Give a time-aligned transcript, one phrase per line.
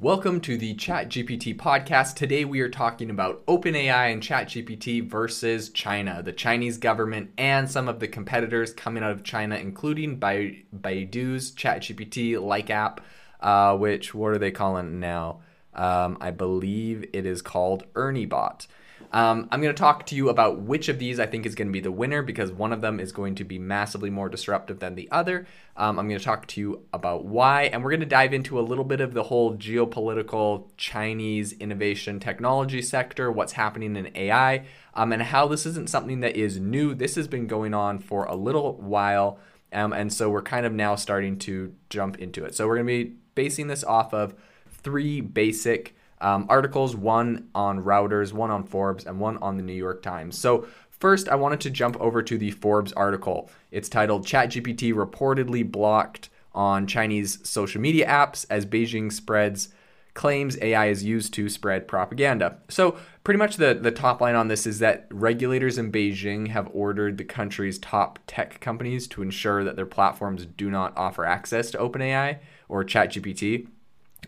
[0.00, 2.14] Welcome to the ChatGPT podcast.
[2.14, 7.88] Today we are talking about OpenAI and ChatGPT versus China, the Chinese government, and some
[7.88, 13.00] of the competitors coming out of China, including Baidu's ChatGPT like app,
[13.40, 15.40] uh, which what are they calling now?
[15.74, 18.68] Um, I believe it is called ErnieBot.
[19.10, 21.68] Um, I'm going to talk to you about which of these I think is going
[21.68, 24.80] to be the winner because one of them is going to be massively more disruptive
[24.80, 25.46] than the other.
[25.76, 28.58] Um, I'm going to talk to you about why, and we're going to dive into
[28.58, 34.66] a little bit of the whole geopolitical Chinese innovation technology sector, what's happening in AI,
[34.94, 36.94] um, and how this isn't something that is new.
[36.94, 39.38] This has been going on for a little while,
[39.72, 42.54] um, and so we're kind of now starting to jump into it.
[42.54, 44.34] So we're going to be basing this off of
[44.68, 49.72] three basic um, articles one on Reuters, one on Forbes, and one on the New
[49.72, 50.36] York Times.
[50.36, 53.50] So, first, I wanted to jump over to the Forbes article.
[53.70, 59.68] It's titled ChatGPT reportedly blocked on Chinese social media apps as Beijing spreads
[60.14, 62.58] claims AI is used to spread propaganda.
[62.68, 66.68] So, pretty much the, the top line on this is that regulators in Beijing have
[66.72, 71.70] ordered the country's top tech companies to ensure that their platforms do not offer access
[71.70, 72.38] to OpenAI
[72.68, 73.68] or ChatGPT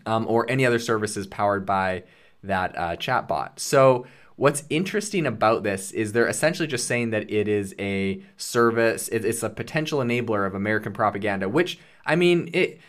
[0.05, 2.03] um, or any other services powered by
[2.43, 3.59] that uh, chatbot.
[3.59, 9.07] So, what's interesting about this is they're essentially just saying that it is a service,
[9.09, 12.79] it's a potential enabler of American propaganda, which, I mean, it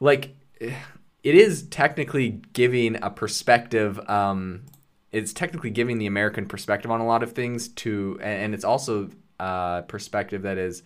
[0.00, 3.98] like it is technically giving a perspective.
[4.08, 4.62] Um,
[5.12, 9.10] it's technically giving the American perspective on a lot of things to, and it's also
[9.38, 10.82] a perspective that is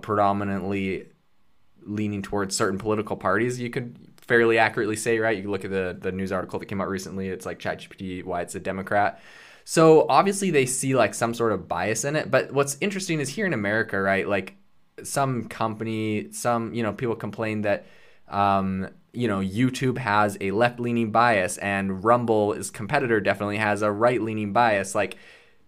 [0.00, 1.08] predominantly
[1.84, 3.60] leaning towards certain political parties.
[3.60, 3.96] You could
[4.26, 5.36] fairly accurately say, right?
[5.36, 7.28] You look at the the news article that came out recently.
[7.28, 9.20] It's like ChatGPT, why it's a Democrat.
[9.64, 12.30] So obviously they see like some sort of bias in it.
[12.30, 14.26] But what's interesting is here in America, right?
[14.26, 14.56] Like
[15.02, 17.86] some company, some you know people complain that
[18.28, 23.82] um, you know YouTube has a left leaning bias and Rumble, its competitor, definitely has
[23.82, 24.94] a right leaning bias.
[24.94, 25.16] Like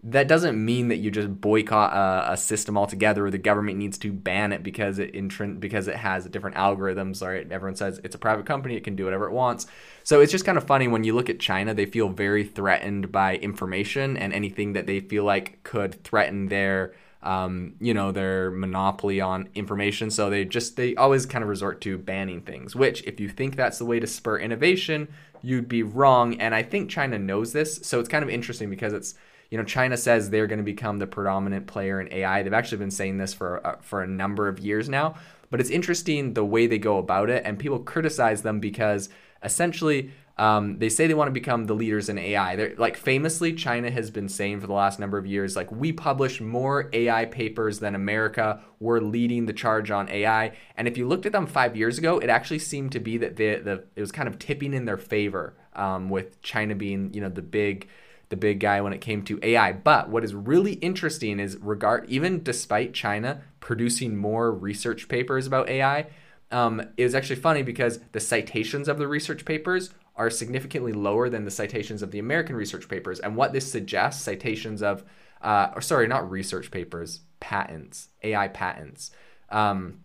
[0.07, 3.97] that doesn't mean that you just boycott a, a, system altogether or the government needs
[3.97, 7.51] to ban it because it intrin- because it has a different algorithms right?
[7.51, 9.67] Everyone says it's a private company it can do whatever it wants.
[10.03, 13.11] So it's just kind of funny when you look at china they feel very threatened
[13.11, 16.93] by information and anything that they feel like could threaten their
[17.23, 20.11] um, you know their monopoly on information.
[20.11, 23.57] So they just they always kind of resort to banning things which if you think
[23.57, 25.09] that's the way to spur innovation
[25.41, 26.39] you'd be wrong.
[26.41, 27.81] And i think china knows this.
[27.83, 29.15] So it's kind of interesting because it's
[29.51, 32.43] you know, China says they're going to become the predominant player in AI.
[32.43, 35.17] They've actually been saying this for uh, for a number of years now.
[35.51, 39.09] But it's interesting the way they go about it, and people criticize them because
[39.43, 42.57] essentially um, they say they want to become the leaders in AI.
[42.57, 45.93] They're like famously, China has been saying for the last number of years, like we
[45.93, 48.61] publish more AI papers than America.
[48.81, 50.57] We're leading the charge on AI.
[50.77, 53.37] And if you looked at them five years ago, it actually seemed to be that
[53.37, 57.21] the, the it was kind of tipping in their favor um, with China being you
[57.21, 57.89] know the big
[58.29, 59.73] the big guy when it came to AI.
[59.73, 65.69] But what is really interesting is regard even despite China producing more research papers about
[65.69, 66.07] AI,
[66.51, 71.29] um, it was actually funny because the citations of the research papers are significantly lower
[71.29, 73.19] than the citations of the American research papers.
[73.19, 75.05] And what this suggests, citations of,
[75.43, 79.11] uh, or sorry, not research papers, patents, AI patents.
[79.51, 80.01] Um,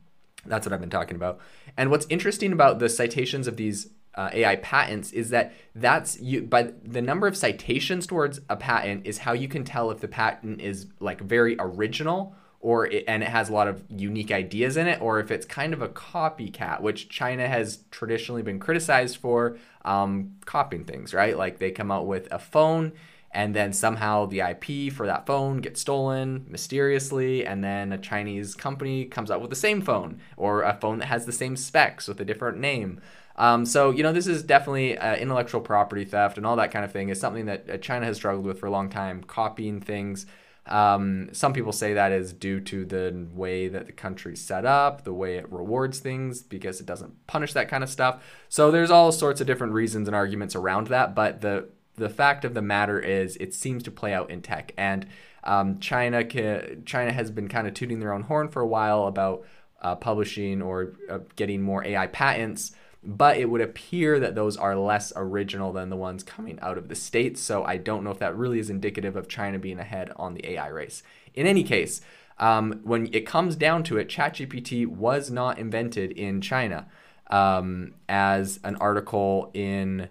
[0.45, 1.39] that's what I've been talking about.
[1.77, 6.41] And what's interesting about the citations of these uh, AI patents is that that's you
[6.41, 10.09] by the number of citations towards a patent is how you can tell if the
[10.09, 14.75] patent is like very original or it, and it has a lot of unique ideas
[14.75, 19.15] in it or if it's kind of a copycat which China has traditionally been criticized
[19.15, 22.91] for um, copying things right like they come out with a phone
[23.31, 28.55] and then somehow the IP for that phone gets stolen mysteriously, and then a Chinese
[28.55, 32.07] company comes out with the same phone or a phone that has the same specs
[32.07, 32.99] with a different name.
[33.39, 36.83] Um, so, you know, this is definitely uh, intellectual property theft and all that kind
[36.83, 39.79] of thing is something that uh, China has struggled with for a long time, copying
[39.79, 40.25] things.
[40.65, 45.05] Um, some people say that is due to the way that the country's set up,
[45.05, 48.21] the way it rewards things, because it doesn't punish that kind of stuff.
[48.49, 51.15] So there's all sorts of different reasons and arguments around that.
[51.15, 54.73] But the the fact of the matter is, it seems to play out in tech,
[54.77, 55.07] and
[55.43, 59.07] um, China ca- China has been kind of tooting their own horn for a while
[59.07, 59.45] about
[59.81, 62.73] uh, publishing or uh, getting more AI patents
[63.03, 66.89] but it would appear that those are less original than the ones coming out of
[66.89, 67.41] the States.
[67.41, 70.45] So I don't know if that really is indicative of China being ahead on the
[70.51, 71.01] AI race.
[71.33, 72.01] In any case,
[72.37, 76.87] um, when it comes down to it, ChatGPT was not invented in China,
[77.29, 80.09] um, as an article in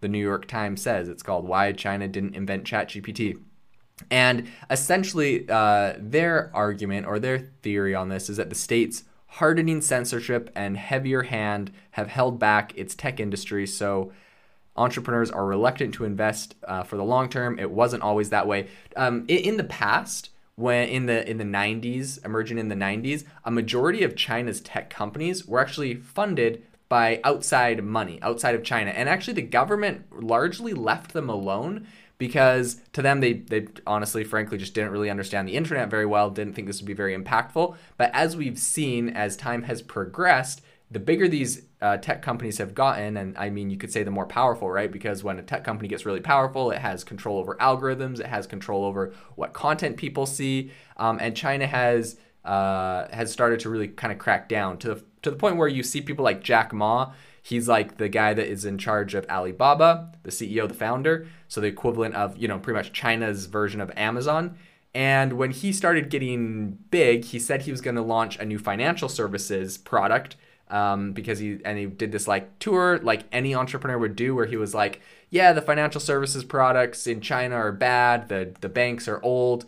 [0.00, 1.08] the New York Times says.
[1.08, 3.40] It's called Why China Didn't Invent ChatGPT.
[4.10, 9.80] And essentially, uh, their argument or their theory on this is that the states hardening
[9.80, 13.66] censorship and heavier hand have held back its tech industry.
[13.66, 14.12] So
[14.76, 17.58] entrepreneurs are reluctant to invest uh, for the long term.
[17.58, 18.68] It wasn't always that way.
[18.96, 23.24] Um, in, in the past, when in the in the 90s, emerging in the 90s,
[23.44, 28.90] a majority of China's tech companies were actually funded by outside money, outside of China.
[28.90, 31.86] And actually the government largely left them alone
[32.18, 36.30] because to them they they honestly frankly just didn't really understand the internet very well,
[36.30, 37.76] didn't think this would be very impactful.
[37.96, 42.74] But as we've seen as time has progressed, the bigger these uh, tech companies have
[42.74, 44.90] gotten, and I mean, you could say the more powerful, right?
[44.90, 48.46] Because when a tech company gets really powerful, it has control over algorithms, it has
[48.46, 53.88] control over what content people see, um, and China has uh, has started to really
[53.88, 56.72] kind of crack down to the, to the point where you see people like Jack
[56.72, 57.12] Ma.
[57.46, 61.60] He's like the guy that is in charge of Alibaba, the CEO, the founder, so
[61.60, 64.58] the equivalent of you know pretty much China's version of Amazon.
[64.92, 68.58] And when he started getting big, he said he was going to launch a new
[68.58, 70.34] financial services product
[70.70, 74.46] um, because he and he did this like tour like any entrepreneur would do where
[74.46, 75.00] he was like
[75.30, 79.64] yeah the financial services products in china are bad the the banks are old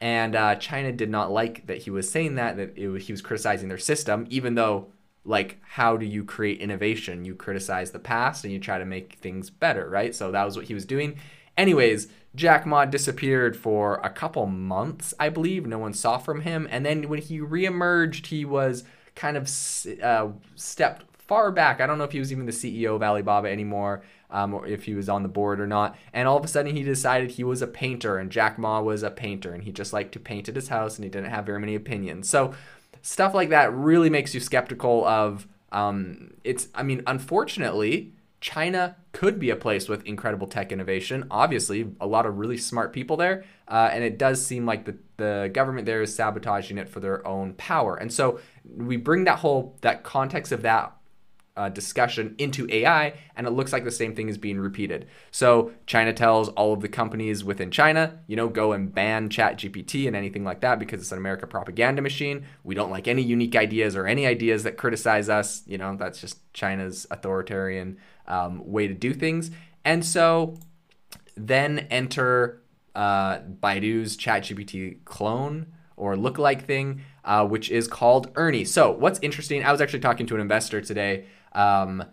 [0.00, 3.22] and uh, china did not like that he was saying that that it, he was
[3.22, 4.88] criticizing their system even though
[5.24, 9.14] like how do you create innovation you criticize the past and you try to make
[9.14, 11.18] things better right so that was what he was doing
[11.56, 16.66] anyways jack ma disappeared for a couple months i believe no one saw from him
[16.70, 18.84] and then when he reemerged he was
[19.14, 19.50] kind of
[20.02, 21.80] uh, stepped far back.
[21.80, 24.82] I don't know if he was even the CEO of Alibaba anymore, um, or if
[24.82, 25.96] he was on the board or not.
[26.12, 29.04] And all of a sudden, he decided he was a painter, and Jack Ma was
[29.04, 31.46] a painter, and he just liked to paint at his house, and he didn't have
[31.46, 32.28] very many opinions.
[32.28, 32.52] So
[33.02, 35.46] stuff like that really makes you skeptical of.
[35.72, 36.68] Um, it's.
[36.74, 38.14] I mean, unfortunately.
[38.40, 41.26] China could be a place with incredible tech innovation.
[41.30, 44.96] Obviously, a lot of really smart people there, uh, and it does seem like the,
[45.18, 47.96] the government there is sabotaging it for their own power.
[47.96, 50.96] And so we bring that whole that context of that
[51.60, 55.06] uh, discussion into AI, and it looks like the same thing is being repeated.
[55.30, 60.06] So China tells all of the companies within China, you know, go and ban ChatGPT
[60.06, 62.46] and anything like that because it's an America propaganda machine.
[62.64, 65.62] We don't like any unique ideas or any ideas that criticize us.
[65.66, 69.50] You know, that's just China's authoritarian um, way to do things.
[69.84, 70.56] And so
[71.36, 72.62] then enter
[72.94, 75.66] uh, Baidu's ChatGPT clone
[75.98, 78.64] or lookalike thing, uh, which is called Ernie.
[78.64, 79.62] So what's interesting?
[79.62, 81.26] I was actually talking to an investor today.
[81.52, 82.04] Um,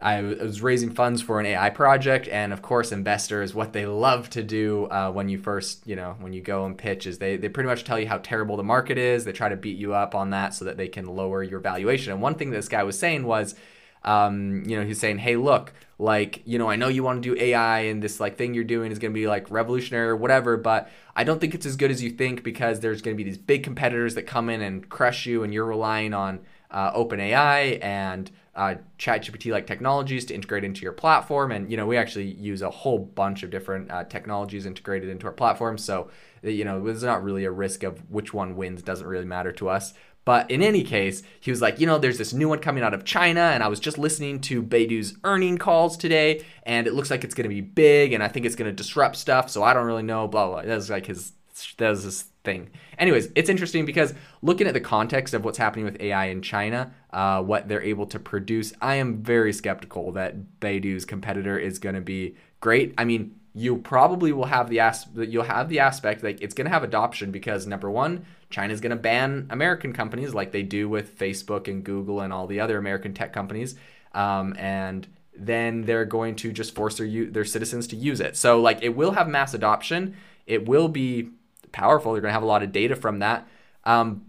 [0.00, 4.30] I was raising funds for an AI project, and of course, investors, what they love
[4.30, 7.36] to do uh, when you first, you know, when you go and pitch is they,
[7.36, 9.24] they pretty much tell you how terrible the market is.
[9.24, 12.12] They try to beat you up on that so that they can lower your valuation.
[12.12, 13.56] And one thing this guy was saying was,
[14.04, 17.34] um, you know, he's saying, hey, look, like, you know, I know you want to
[17.34, 20.16] do AI and this like thing you're doing is going to be like revolutionary or
[20.16, 23.22] whatever, but I don't think it's as good as you think because there's going to
[23.22, 26.38] be these big competitors that come in and crush you and you're relying on
[26.70, 31.52] uh, OpenAI and uh, ChatGPT like technologies to integrate into your platform.
[31.52, 35.26] And, you know, we actually use a whole bunch of different uh, technologies integrated into
[35.26, 35.78] our platform.
[35.78, 36.10] So,
[36.42, 39.68] you know, there's not really a risk of which one wins, doesn't really matter to
[39.68, 39.94] us.
[40.24, 42.92] But in any case, he was like, you know, there's this new one coming out
[42.92, 47.10] of China, and I was just listening to Baidu's earning calls today, and it looks
[47.10, 49.48] like it's going to be big, and I think it's going to disrupt stuff.
[49.48, 50.28] So I don't really know.
[50.28, 50.62] Blah blah.
[50.62, 51.32] That was like his.
[51.78, 52.70] That this thing.
[52.98, 56.94] Anyways, it's interesting because looking at the context of what's happening with AI in China,
[57.12, 61.94] uh, what they're able to produce, I am very skeptical that Baidu's competitor is going
[61.94, 62.94] to be great.
[62.96, 66.66] I mean, you probably will have the as- you'll have the aspect like it's going
[66.66, 70.88] to have adoption because number one China's going to ban American companies like they do
[70.88, 73.74] with Facebook and Google and all the other American tech companies.
[74.14, 78.36] Um, and then they're going to just force their their citizens to use it.
[78.36, 80.16] So like it will have mass adoption.
[80.46, 81.30] It will be
[81.72, 82.12] powerful.
[82.12, 83.48] You're going to have a lot of data from that.
[83.84, 84.26] Um,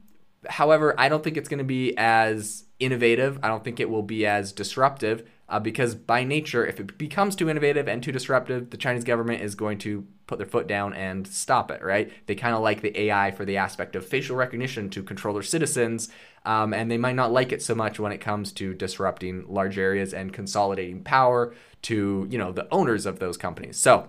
[0.47, 3.39] however, I don't think it's going to be as innovative.
[3.43, 7.35] I don't think it will be as disruptive uh, because by nature, if it becomes
[7.35, 10.93] too innovative and too disruptive, the Chinese government is going to put their foot down
[10.93, 12.11] and stop it, right?
[12.27, 15.43] They kind of like the AI for the aspect of facial recognition to control their
[15.43, 16.09] citizens,
[16.45, 19.79] um, and they might not like it so much when it comes to disrupting large
[19.79, 23.77] areas and consolidating power to, you know, the owners of those companies.
[23.77, 24.07] So,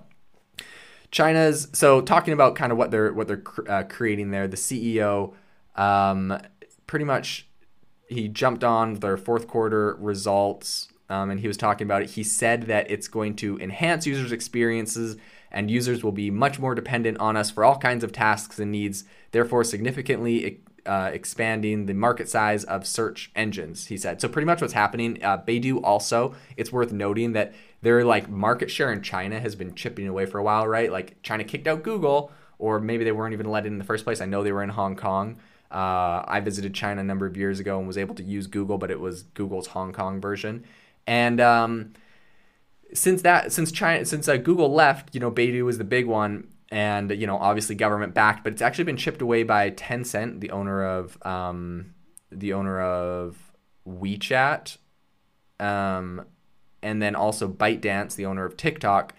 [1.11, 4.47] China's so talking about kind of what they're what they're uh, creating there.
[4.47, 5.35] The CEO
[5.76, 6.38] um,
[6.87, 7.49] pretty much
[8.09, 12.11] he jumped on their fourth quarter results um, and he was talking about it.
[12.11, 15.17] He said that it's going to enhance users' experiences
[15.50, 18.71] and users will be much more dependent on us for all kinds of tasks and
[18.71, 24.21] needs, therefore, significantly uh, expanding the market size of search engines, he said.
[24.21, 27.52] So, pretty much what's happening, uh, Baidu also, it's worth noting that
[27.83, 30.91] their like market share in China has been chipping away for a while, right?
[30.91, 34.05] Like China kicked out Google, or maybe they weren't even let in in the first
[34.05, 34.21] place.
[34.21, 35.39] I know they were in Hong Kong.
[35.71, 38.77] Uh, I visited China a number of years ago and was able to use Google,
[38.77, 40.65] but it was Google's Hong Kong version.
[41.07, 41.93] And um,
[42.93, 46.49] since that, since China, since uh, Google left, you know, Baidu was the big one,
[46.71, 50.51] and you know, obviously government backed, but it's actually been chipped away by Tencent, the
[50.51, 51.95] owner of um,
[52.31, 53.37] the owner of
[53.87, 54.77] WeChat,
[55.59, 56.25] um,
[56.83, 59.15] and then also ByteDance, the owner of TikTok.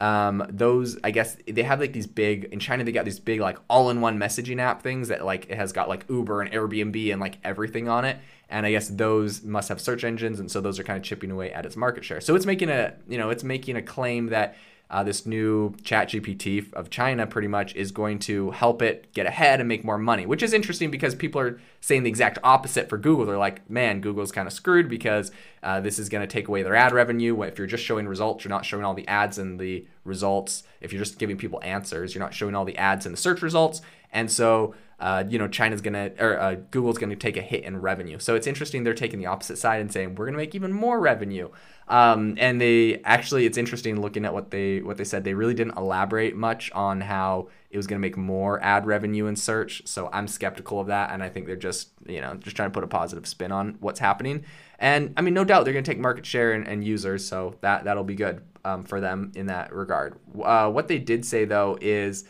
[0.00, 3.38] Um, those I guess they have like these big in China they got these big
[3.38, 7.20] like all-in-one messaging app things that like it has got like Uber and Airbnb and
[7.20, 8.16] like everything on it.
[8.48, 11.30] And I guess those must have search engines, and so those are kind of chipping
[11.30, 12.20] away at its market share.
[12.20, 14.56] So it's making a you know it's making a claim that
[14.90, 19.26] uh, this new chat gpt of china pretty much is going to help it get
[19.26, 22.88] ahead and make more money which is interesting because people are saying the exact opposite
[22.88, 23.24] for google.
[23.26, 25.30] They're like man google's kind of screwed because
[25.62, 27.42] uh, this is going to take away their ad revenue.
[27.42, 30.62] If you're just showing results you're not showing all the ads and the results.
[30.80, 33.42] If you're just giving people answers you're not showing all the ads and the search
[33.42, 33.80] results
[34.12, 37.80] and so uh, you know China's gonna or uh, Google's gonna take a hit in
[37.80, 38.18] revenue.
[38.18, 41.00] So it's interesting they're taking the opposite side and saying we're gonna make even more
[41.00, 41.48] revenue.
[41.90, 45.24] Um, and they actually, it's interesting looking at what they what they said.
[45.24, 49.34] They really didn't elaborate much on how it was to make more ad revenue in
[49.34, 49.82] search.
[49.86, 52.74] So I'm skeptical of that, and I think they're just you know just trying to
[52.74, 54.44] put a positive spin on what's happening.
[54.78, 57.84] And I mean, no doubt they're to take market share and, and, users, so that
[57.84, 60.16] that'll be good um, for them in that regard.
[60.40, 62.24] Uh, what they did say though is,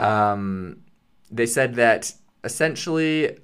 [0.00, 0.82] um,
[1.30, 3.38] they said that essentially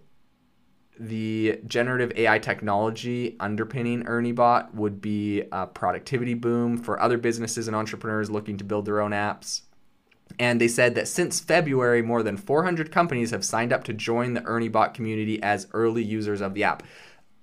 [0.98, 7.76] the generative AI technology underpinning ErnieBot would be a productivity boom for other businesses and
[7.76, 9.60] entrepreneurs looking to build their own apps.
[10.38, 14.32] And they said that since February, more than 400 companies have signed up to join
[14.32, 16.82] the ErnieBot community as early users of the app.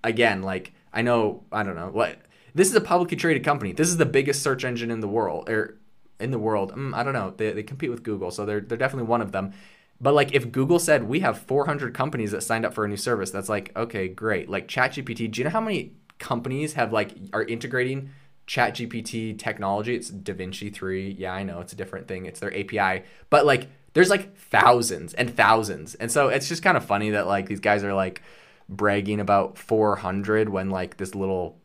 [0.04, 2.18] Again, like I know, I don't know what.
[2.56, 3.72] This is a publicly traded company.
[3.72, 5.78] This is the biggest search engine in the world, or
[6.24, 6.74] in the world.
[6.74, 7.34] Mm, I don't know.
[7.36, 9.54] They, they compete with Google, so they're they're definitely one of them.
[10.02, 12.98] But like if Google said we have 400 companies that signed up for a new
[12.98, 14.50] service, that's like okay, great.
[14.50, 18.10] Like ChatGPT, do you know how many companies have like are integrating
[18.48, 19.96] ChatGPT technology?
[19.96, 21.12] It's DaVinci 3.
[21.12, 22.26] Yeah, I know it's a different thing.
[22.26, 23.06] It's their API.
[23.30, 25.96] But like there's like thousands and thousands.
[25.96, 28.22] And so it's just kind of funny that like these guys are like
[28.70, 31.60] bragging about 400 when like this little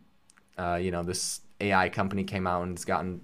[0.58, 3.20] uh, you know, this AI company came out and it's gotten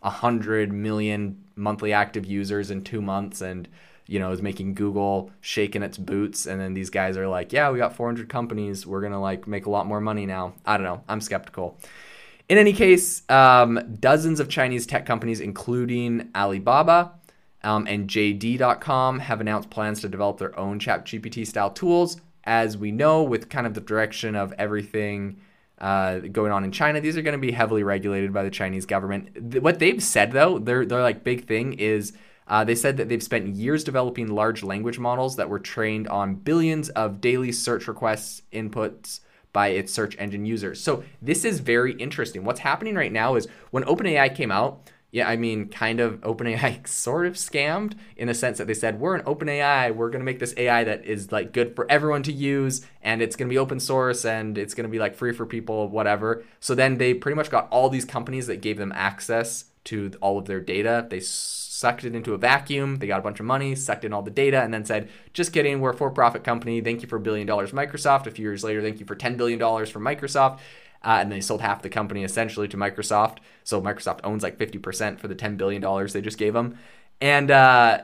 [0.00, 3.68] 100 million monthly active users in 2 months and
[4.06, 6.46] you know, is making Google shaking its boots.
[6.46, 8.86] And then these guys are like, yeah, we got 400 companies.
[8.86, 10.54] We're to like make a lot more money now.
[10.64, 11.02] I don't know.
[11.08, 11.78] I'm skeptical.
[12.48, 17.12] In any case, um, dozens of Chinese tech companies, including Alibaba
[17.64, 22.20] um, and JD.com, have announced plans to develop their own chat gpt style tools.
[22.44, 25.40] As we know, with kind of the direction of everything
[25.78, 28.86] uh, going on in China, these are going to be heavily regulated by the Chinese
[28.86, 29.60] government.
[29.62, 32.12] What they've said, though, their their like big thing is
[32.48, 36.36] uh, they said that they've spent years developing large language models that were trained on
[36.36, 39.20] billions of daily search requests inputs
[39.52, 40.80] by its search engine users.
[40.80, 42.44] So this is very interesting.
[42.44, 46.86] What's happening right now is when OpenAI came out, yeah, I mean, kind of OpenAI
[47.06, 50.26] sort of scammed in the sense that they said, we're an OpenAI, we're going to
[50.26, 53.50] make this AI that is like good for everyone to use and it's going to
[53.50, 56.44] be open source and it's going to be like free for people, whatever.
[56.60, 60.36] So then they pretty much got all these companies that gave them access to all
[60.36, 61.06] of their data.
[61.08, 62.96] They sucked it into a vacuum.
[62.96, 65.52] They got a bunch of money, sucked in all the data, and then said, just
[65.52, 66.82] kidding, we're a for profit company.
[66.82, 68.26] Thank you for a billion dollars, Microsoft.
[68.26, 70.58] A few years later, thank you for $10 billion from Microsoft.
[71.02, 73.38] Uh, and they sold half the company essentially to Microsoft.
[73.64, 76.78] So Microsoft owns like 50% for the $10 billion they just gave them.
[77.20, 78.02] And uh,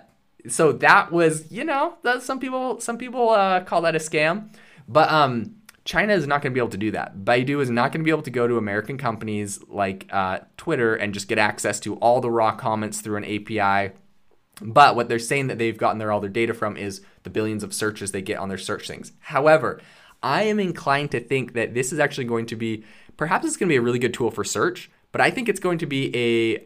[0.48, 4.54] so that was, you know, some people some people uh, call that a scam.
[4.88, 7.18] But um, China is not going to be able to do that.
[7.18, 10.94] Baidu is not going to be able to go to American companies like uh, Twitter
[10.94, 13.94] and just get access to all the raw comments through an API.
[14.60, 17.64] But what they're saying that they've gotten their all their data from is the billions
[17.64, 19.12] of searches they get on their search things.
[19.20, 19.80] However,
[20.22, 22.84] I am inclined to think that this is actually going to be
[23.16, 25.60] perhaps it's going to be a really good tool for search, but I think it's
[25.60, 26.64] going to be a,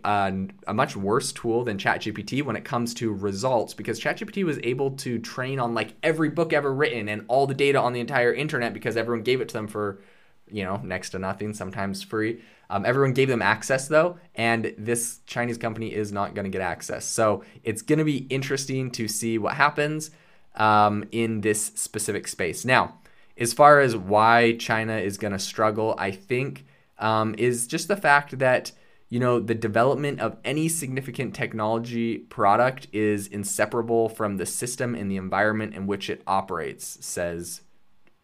[0.66, 4.92] a, much worse tool than ChatGPT when it comes to results because ChatGPT was able
[4.92, 8.32] to train on like every book ever written and all the data on the entire
[8.32, 10.00] internet because everyone gave it to them for,
[10.48, 12.40] you know, next to nothing, sometimes free.
[12.70, 16.62] Um, everyone gave them access though, and this Chinese company is not going to get
[16.62, 17.04] access.
[17.04, 20.12] So it's going to be interesting to see what happens
[20.54, 22.64] um, in this specific space.
[22.64, 22.94] Now,
[23.38, 26.64] as far as why China is going to struggle, I think
[26.98, 28.72] um, is just the fact that
[29.08, 35.10] you know the development of any significant technology product is inseparable from the system and
[35.10, 37.60] the environment in which it operates says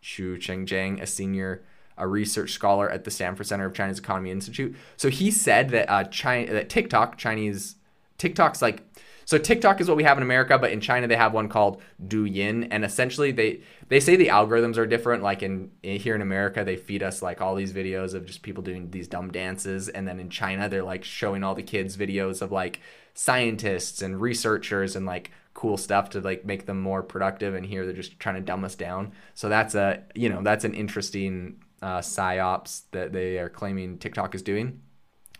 [0.02, 1.64] Xu Chenggang, a senior
[1.98, 4.74] a research scholar at the Stanford Center of China's Economy Institute.
[4.96, 7.76] So he said that uh, China, that TikTok, Chinese
[8.18, 8.82] TikTok's like
[9.24, 11.80] So TikTok is what we have in America, but in China they have one called
[12.06, 15.22] Douyin, and essentially they they say the algorithms are different.
[15.22, 18.42] Like in, in here in America, they feed us like all these videos of just
[18.42, 21.96] people doing these dumb dances, and then in China they're like showing all the kids
[21.96, 22.80] videos of like
[23.14, 27.84] scientists and researchers and like cool stuff to like make them more productive and here
[27.84, 31.62] they're just trying to dumb us down so that's a you know that's an interesting
[31.82, 34.80] uh, psyops that they are claiming tiktok is doing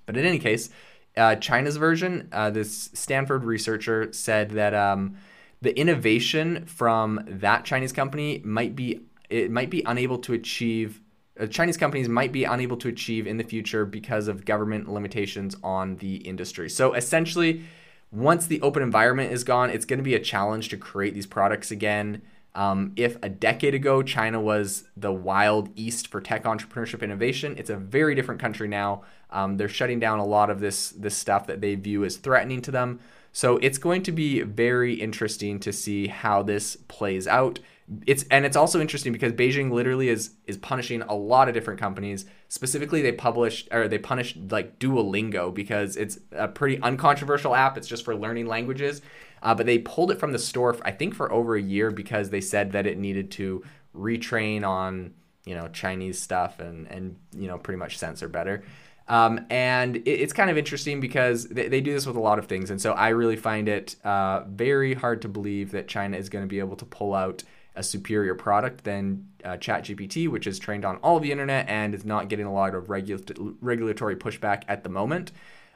[0.04, 0.68] but in any case
[1.16, 5.16] uh, china's version uh, this stanford researcher said that um,
[5.60, 9.00] the innovation from that chinese company might be
[9.30, 11.00] it might be unable to achieve
[11.40, 15.56] uh, Chinese companies might be unable to achieve in the future because of government limitations
[15.62, 16.68] on the industry.
[16.68, 17.64] So essentially,
[18.10, 21.26] once the open environment is gone, it's going to be a challenge to create these
[21.26, 22.20] products again.
[22.54, 27.70] Um, if a decade ago China was the wild east for tech entrepreneurship innovation, it's
[27.70, 29.02] a very different country now.
[29.30, 32.60] Um, they're shutting down a lot of this this stuff that they view as threatening
[32.62, 33.00] to them.
[33.32, 37.60] So it's going to be very interesting to see how this plays out
[38.06, 41.80] it's and it's also interesting because Beijing literally is is punishing a lot of different
[41.80, 42.26] companies.
[42.48, 47.76] Specifically, they published or they punished like Duolingo because it's a pretty uncontroversial app.
[47.76, 49.02] It's just for learning languages,
[49.42, 50.76] uh, but they pulled it from the store.
[50.84, 53.62] I think for over a year because they said that it needed to
[53.94, 58.62] retrain on you know Chinese stuff and and you know pretty much censor better.
[59.08, 62.38] Um, and it, it's kind of interesting because they, they, do this with a lot
[62.38, 66.16] of things, and so I really find it uh, very hard to believe that China
[66.16, 67.42] is going to be able to pull out
[67.74, 72.04] a superior product than uh, ChatGPT, which is trained on all the internet and is
[72.04, 75.32] not getting a lot of regu- regulatory pushback at the moment.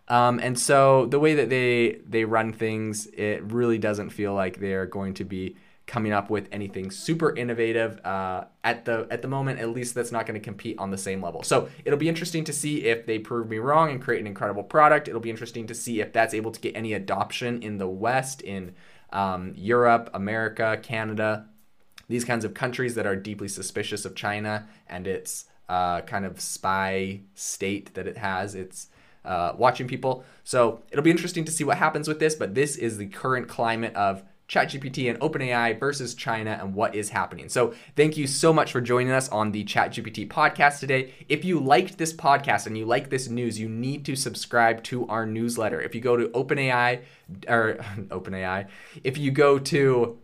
[0.09, 4.61] Um, and so the way that they they run things, it really doesn't feel like
[4.61, 9.29] they're going to be coming up with anything super innovative uh, at the at the
[9.29, 9.61] moment.
[9.61, 11.43] At least that's not going to compete on the same level.
[11.43, 14.63] So it'll be interesting to see if they prove me wrong and create an incredible
[14.63, 15.09] product.
[15.09, 18.43] It'll be interesting to see if that's able to get any adoption in the West,
[18.43, 18.75] in
[19.13, 21.47] um, Europe, America, Canada
[22.09, 26.41] these kinds of countries that are deeply suspicious of China and its uh, kind of
[26.41, 28.55] spy state that it has.
[28.55, 28.89] It's
[29.27, 30.25] uh, watching people.
[30.45, 33.49] So it'll be interesting to see what happens with this, but this is the current
[33.49, 37.49] climate of ChatGPT and OpenAI versus China and what is happening.
[37.49, 41.15] So, thank you so much for joining us on the ChatGPT podcast today.
[41.29, 45.07] If you liked this podcast and you like this news, you need to subscribe to
[45.09, 45.81] our newsletter.
[45.81, 47.03] If you go to OpenAI
[47.49, 47.75] or
[48.09, 48.69] OpenAI,
[49.03, 50.19] if you go to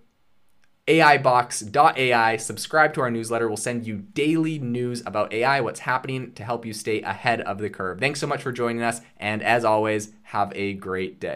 [0.89, 2.37] AIbox.ai.
[2.39, 3.47] Subscribe to our newsletter.
[3.47, 7.59] We'll send you daily news about AI, what's happening to help you stay ahead of
[7.59, 8.01] the curve.
[8.01, 9.01] Thanks so much for joining us.
[9.17, 11.31] And as always, have a great day.